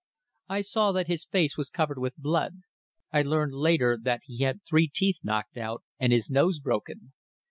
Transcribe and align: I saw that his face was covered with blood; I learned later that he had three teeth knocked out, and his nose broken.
I 0.49 0.61
saw 0.61 0.91
that 0.93 1.07
his 1.09 1.25
face 1.25 1.55
was 1.57 1.69
covered 1.69 1.99
with 1.99 2.17
blood; 2.17 2.61
I 3.13 3.21
learned 3.21 3.53
later 3.53 3.99
that 4.01 4.21
he 4.23 4.41
had 4.43 4.61
three 4.67 4.89
teeth 4.91 5.19
knocked 5.21 5.57
out, 5.57 5.83
and 5.99 6.11
his 6.11 6.27
nose 6.27 6.59
broken. 6.59 7.13